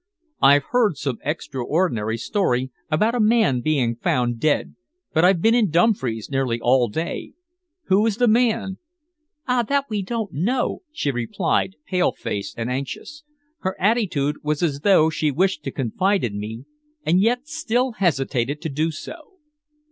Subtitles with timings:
[0.41, 4.73] "I've heard some extraordinary story about a man being found dead,
[5.13, 7.33] but I've been in Dumfries nearly all day.
[7.83, 8.79] Who is the man?"
[9.47, 9.61] "Ah!
[9.61, 13.23] that we don't know," she replied, pale faced and anxious.
[13.59, 16.65] Her attitude was as though she wished to confide in me
[17.05, 19.33] and yet still hesitated to do so.